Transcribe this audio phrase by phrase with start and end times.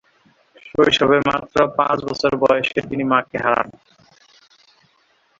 [0.67, 3.67] শৈশবে মাত্র পাঁচ বছর বয়সে তিনি মাকে হারান।